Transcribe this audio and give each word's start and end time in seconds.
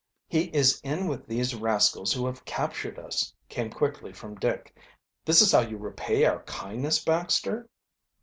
"He 0.27 0.45
is 0.45 0.81
in 0.81 1.05
with 1.05 1.27
these 1.27 1.53
rascals 1.53 2.11
who 2.11 2.25
have 2.25 2.43
captured 2.43 2.97
us," 2.97 3.31
came 3.49 3.69
quickly 3.69 4.11
from 4.11 4.33
Dick. 4.33 4.75
"This 5.25 5.43
is 5.43 5.51
how 5.51 5.59
you 5.61 5.77
repay 5.77 6.25
our 6.25 6.41
kindness, 6.41 6.97
Baxter?" 7.05 7.69